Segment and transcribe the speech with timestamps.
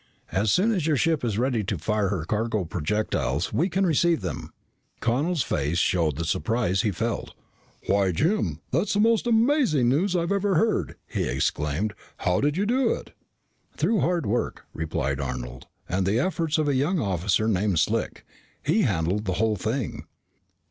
[0.31, 4.21] As soon as your ship is ready to fire her cargo projectiles, we can receive
[4.21, 4.51] them."
[4.99, 7.35] Connel's face showed the surprise he felt.
[7.85, 11.93] "Why, Jim, that's the most amazing news I've ever heard!" he exclaimed.
[12.17, 13.11] "How did you do it?"
[13.77, 18.25] "Through hard work," replied Arnold, "and the efforts of a young officer named Slick.
[18.63, 20.07] He handled the whole thing."